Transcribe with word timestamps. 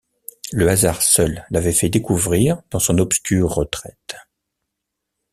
Le 0.51 0.67
hasard 0.67 1.03
seul 1.03 1.45
l’avait 1.51 1.71
fait 1.73 1.89
découvrir 1.89 2.63
dans 2.71 2.79
son 2.79 2.97
obscure 2.97 3.51
retraite. 3.51 4.15